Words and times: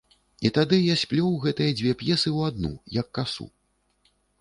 І 0.47 0.51
тады 0.55 0.79
я 0.79 0.95
сплёў 1.01 1.35
гэтыя 1.45 1.77
дзве 1.83 1.91
п'есы 2.01 2.29
ў 2.37 2.51
адну, 2.51 2.73
як 3.01 3.07
касу. 3.19 3.51